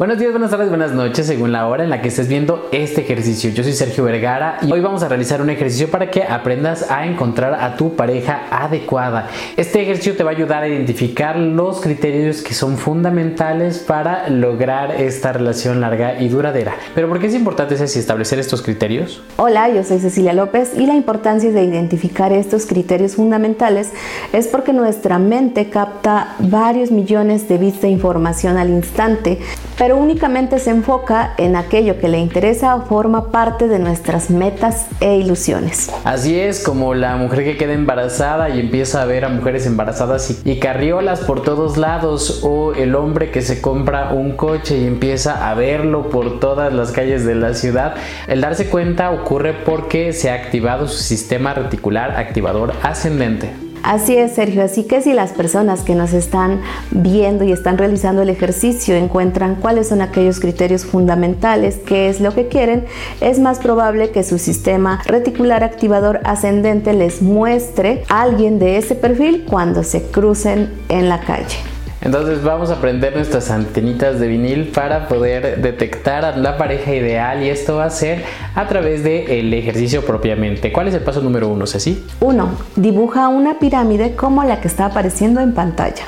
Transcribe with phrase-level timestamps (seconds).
[0.00, 3.02] Buenos días, buenas tardes, buenas noches, según la hora en la que estés viendo este
[3.02, 3.50] ejercicio.
[3.50, 7.04] Yo soy Sergio Vergara y hoy vamos a realizar un ejercicio para que aprendas a
[7.04, 9.28] encontrar a tu pareja adecuada.
[9.58, 14.92] Este ejercicio te va a ayudar a identificar los criterios que son fundamentales para lograr
[14.92, 16.76] esta relación larga y duradera.
[16.94, 19.20] Pero ¿por qué es importante establecer estos criterios?
[19.36, 23.90] Hola, yo soy Cecilia López y la importancia de identificar estos criterios fundamentales
[24.32, 29.40] es porque nuestra mente capta varios millones de bits de información al instante,
[29.92, 35.16] únicamente se enfoca en aquello que le interesa o forma parte de nuestras metas e
[35.16, 35.90] ilusiones.
[36.04, 40.40] Así es, como la mujer que queda embarazada y empieza a ver a mujeres embarazadas
[40.44, 45.50] y, carriolas por todos lados, o el hombre que se compra un coche y empieza
[45.50, 47.94] a verlo por todas las calles de la ciudad.
[48.28, 53.69] El darse cuenta ocurre porque se ha activado su sistema reticular activador ascendente.
[53.82, 54.62] Así es, Sergio.
[54.62, 59.56] Así que si las personas que nos están viendo y están realizando el ejercicio encuentran
[59.56, 62.84] cuáles son aquellos criterios fundamentales, qué es lo que quieren,
[63.20, 68.94] es más probable que su sistema reticular activador ascendente les muestre a alguien de ese
[68.94, 71.79] perfil cuando se crucen en la calle.
[72.02, 77.42] Entonces vamos a prender nuestras antenitas de vinil para poder detectar a la pareja ideal
[77.42, 80.72] y esto va a ser a través del ejercicio propiamente.
[80.72, 82.02] ¿Cuál es el paso número uno, Ceci?
[82.20, 86.04] Uno, dibuja una pirámide como la que está apareciendo en pantalla.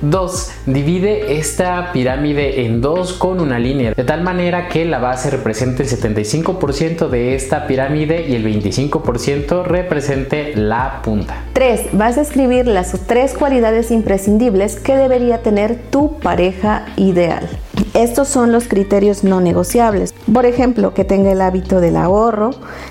[0.00, 0.50] 2.
[0.66, 5.82] Divide esta pirámide en dos con una línea, de tal manera que la base represente
[5.82, 11.44] el 75% de esta pirámide y el 25% represente la punta.
[11.52, 11.88] 3.
[11.92, 17.48] Vas a escribir las tres cualidades imprescindibles que debería tener tu pareja ideal.
[17.94, 20.14] Estos son los criterios no negociables.
[20.32, 22.50] Por ejemplo, que tenga el hábito del ahorro,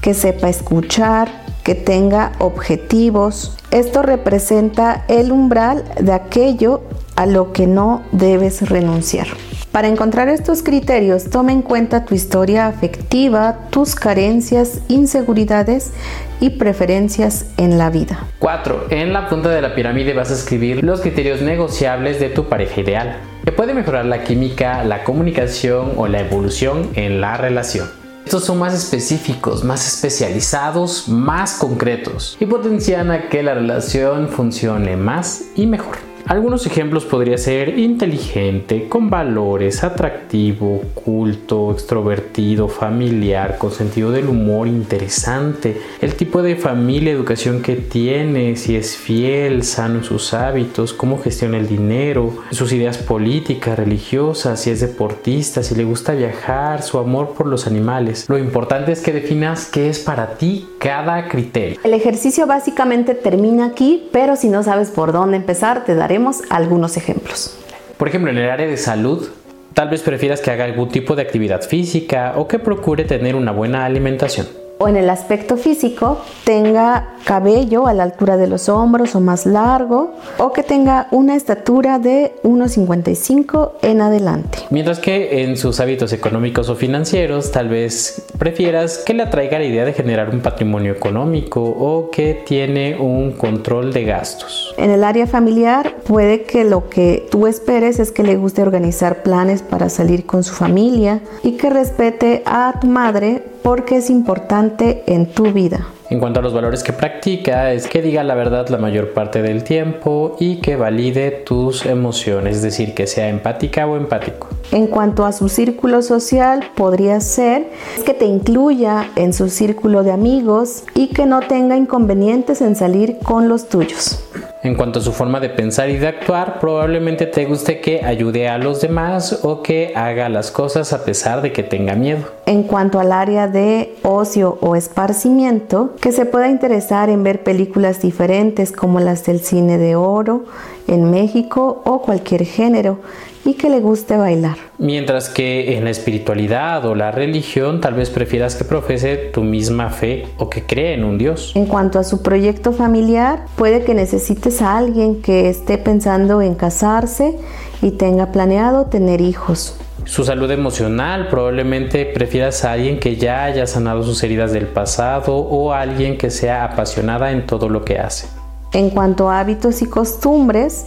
[0.00, 3.56] que sepa escuchar, que tenga objetivos.
[3.72, 6.82] Esto representa el umbral de aquello
[7.16, 9.26] a lo que no debes renunciar.
[9.72, 15.90] Para encontrar estos criterios, toma en cuenta tu historia afectiva, tus carencias, inseguridades
[16.38, 18.28] y preferencias en la vida.
[18.38, 18.86] 4.
[18.90, 22.80] En la punta de la pirámide vas a escribir los criterios negociables de tu pareja
[22.80, 27.88] ideal, que puede mejorar la química, la comunicación o la evolución en la relación.
[28.26, 34.96] Estos son más específicos, más especializados, más concretos y potencian a que la relación funcione
[34.96, 36.05] más y mejor.
[36.28, 44.66] Algunos ejemplos podría ser inteligente, con valores, atractivo, culto, extrovertido, familiar, con sentido del humor
[44.66, 50.92] interesante, el tipo de familia, educación que tiene, si es fiel, sano en sus hábitos,
[50.92, 56.82] cómo gestiona el dinero, sus ideas políticas, religiosas, si es deportista, si le gusta viajar,
[56.82, 58.28] su amor por los animales.
[58.28, 61.78] Lo importante es que definas qué es para ti cada criterio.
[61.84, 66.15] El ejercicio básicamente termina aquí, pero si no sabes por dónde empezar, te daré
[66.50, 67.58] algunos ejemplos.
[67.96, 69.28] Por ejemplo, en el área de salud,
[69.74, 73.52] tal vez prefieras que haga algún tipo de actividad física o que procure tener una
[73.52, 74.46] buena alimentación
[74.78, 79.46] o en el aspecto físico tenga cabello a la altura de los hombros o más
[79.46, 84.58] largo o que tenga una estatura de 1,55 en adelante.
[84.70, 89.64] Mientras que en sus hábitos económicos o financieros tal vez prefieras que le atraiga la
[89.64, 94.74] idea de generar un patrimonio económico o que tiene un control de gastos.
[94.76, 99.22] En el área familiar puede que lo que tú esperes es que le guste organizar
[99.22, 105.02] planes para salir con su familia y que respete a tu madre porque es importante
[105.08, 105.88] en tu vida.
[106.08, 109.42] En cuanto a los valores que practica, es que diga la verdad la mayor parte
[109.42, 114.46] del tiempo y que valide tus emociones, es decir, que sea empática o empático.
[114.70, 117.66] En cuanto a su círculo social, podría ser
[118.04, 123.18] que te incluya en su círculo de amigos y que no tenga inconvenientes en salir
[123.18, 124.20] con los tuyos.
[124.66, 128.48] En cuanto a su forma de pensar y de actuar, probablemente te guste que ayude
[128.48, 132.24] a los demás o que haga las cosas a pesar de que tenga miedo.
[132.46, 138.02] En cuanto al área de ocio o esparcimiento, que se pueda interesar en ver películas
[138.02, 140.46] diferentes como las del cine de oro
[140.88, 142.98] en México o cualquier género
[143.46, 144.56] y que le guste bailar.
[144.78, 149.90] Mientras que en la espiritualidad o la religión tal vez prefieras que profese tu misma
[149.90, 151.52] fe o que cree en un Dios.
[151.54, 156.54] En cuanto a su proyecto familiar, puede que necesites a alguien que esté pensando en
[156.54, 157.38] casarse
[157.82, 159.78] y tenga planeado tener hijos.
[160.04, 165.36] Su salud emocional, probablemente prefieras a alguien que ya haya sanado sus heridas del pasado
[165.36, 168.28] o a alguien que sea apasionada en todo lo que hace.
[168.72, 170.86] En cuanto a hábitos y costumbres,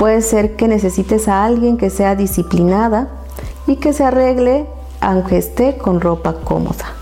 [0.00, 3.08] Puede ser que necesites a alguien que sea disciplinada
[3.66, 4.66] y que se arregle
[4.98, 6.99] aunque esté con ropa cómoda.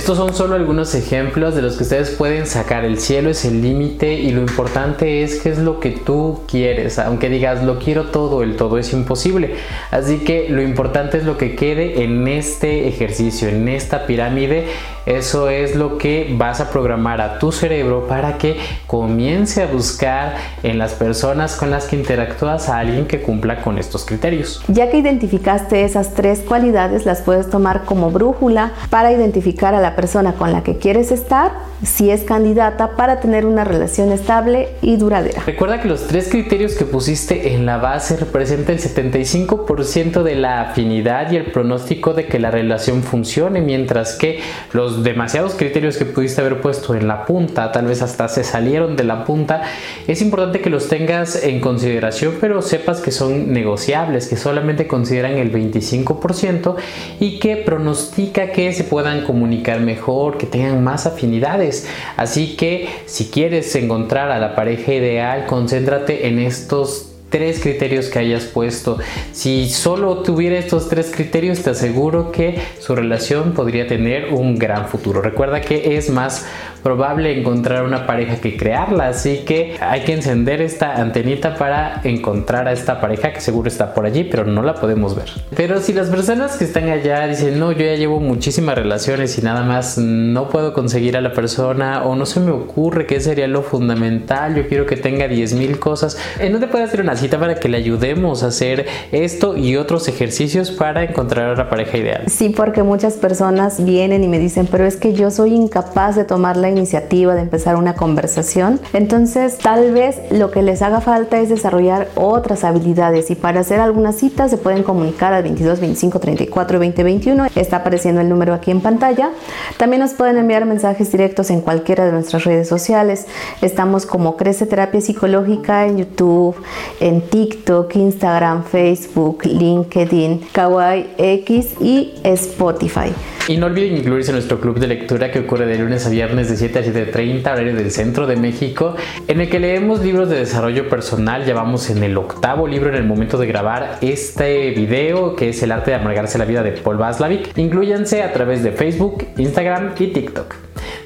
[0.00, 2.86] Estos son solo algunos ejemplos de los que ustedes pueden sacar.
[2.86, 6.98] El cielo es el límite y lo importante es qué es lo que tú quieres.
[6.98, 9.56] Aunque digas lo quiero todo, el todo es imposible.
[9.90, 14.68] Así que lo importante es lo que quede en este ejercicio, en esta pirámide.
[15.04, 18.56] Eso es lo que vas a programar a tu cerebro para que
[18.86, 23.76] comience a buscar en las personas con las que interactúas a alguien que cumpla con
[23.76, 24.62] estos criterios.
[24.68, 29.89] Ya que identificaste esas tres cualidades, las puedes tomar como brújula para identificar a la
[29.96, 31.52] persona con la que quieres estar,
[31.82, 35.42] si es candidata para tener una relación estable y duradera.
[35.46, 40.62] Recuerda que los tres criterios que pusiste en la base representan el 75% de la
[40.62, 44.40] afinidad y el pronóstico de que la relación funcione, mientras que
[44.72, 48.96] los demasiados criterios que pudiste haber puesto en la punta, tal vez hasta se salieron
[48.96, 49.62] de la punta,
[50.06, 55.32] es importante que los tengas en consideración, pero sepas que son negociables, que solamente consideran
[55.32, 56.76] el 25%
[57.20, 61.86] y que pronostica que se puedan comunicar mejor, que tengan más afinidades.
[62.16, 68.18] Así que si quieres encontrar a la pareja ideal, concéntrate en estos tres criterios que
[68.18, 68.98] hayas puesto.
[69.32, 74.88] Si solo tuviera estos tres criterios, te aseguro que su relación podría tener un gran
[74.88, 75.22] futuro.
[75.22, 76.46] Recuerda que es más
[76.82, 82.68] probable encontrar una pareja que crearla, así que hay que encender esta antenita para encontrar
[82.68, 85.30] a esta pareja que seguro está por allí, pero no la podemos ver.
[85.56, 89.42] Pero si las personas que están allá dicen, no, yo ya llevo muchísimas relaciones y
[89.42, 93.46] nada más no puedo conseguir a la persona o no se me ocurre qué sería
[93.46, 97.56] lo fundamental, yo quiero que tenga 10.000 cosas, ¿en dónde puede hacer una cita para
[97.56, 102.24] que le ayudemos a hacer esto y otros ejercicios para encontrar a la pareja ideal?
[102.28, 106.24] Sí, porque muchas personas vienen y me dicen, pero es que yo soy incapaz de
[106.24, 108.80] tomar la iniciativa de empezar una conversación.
[108.92, 113.80] Entonces, tal vez lo que les haga falta es desarrollar otras habilidades y para hacer
[113.80, 117.46] algunas citas se pueden comunicar al 22 25 34 20 21.
[117.54, 119.30] Está apareciendo el número aquí en pantalla.
[119.76, 123.26] También nos pueden enviar mensajes directos en cualquiera de nuestras redes sociales.
[123.62, 126.56] Estamos como Crece Terapia Psicológica en YouTube,
[127.00, 133.12] en TikTok, Instagram, Facebook, LinkedIn, Kawaii X y Spotify.
[133.48, 136.48] Y no olviden incluirse en nuestro club de lectura que ocurre de lunes a viernes
[136.48, 138.94] de 7 a 7.30 horario del centro de México,
[139.28, 141.46] en el que leemos libros de desarrollo personal.
[141.46, 145.62] Ya vamos en el octavo libro en el momento de grabar este video, que es
[145.62, 147.56] El arte de amargarse la vida de Paul Vaslavic.
[147.56, 150.54] Incluyanse a través de Facebook, Instagram y TikTok.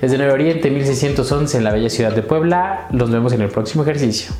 [0.01, 3.85] Desde Nuevo Oriente 1611 en la bella ciudad de Puebla, nos vemos en el próximo
[3.85, 4.35] ejercicio.